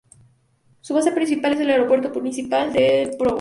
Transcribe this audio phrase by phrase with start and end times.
[0.79, 3.29] Su base principal es el Aeropuerto Municipal de Provo.